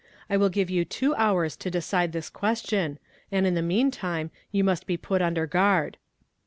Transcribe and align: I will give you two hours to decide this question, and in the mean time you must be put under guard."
I 0.31 0.35
will 0.37 0.49
give 0.49 0.71
you 0.71 0.83
two 0.83 1.13
hours 1.13 1.55
to 1.57 1.69
decide 1.69 2.11
this 2.11 2.31
question, 2.31 2.97
and 3.31 3.45
in 3.45 3.53
the 3.53 3.61
mean 3.61 3.91
time 3.91 4.31
you 4.51 4.63
must 4.63 4.87
be 4.87 4.97
put 4.97 5.21
under 5.21 5.45
guard." 5.45 5.97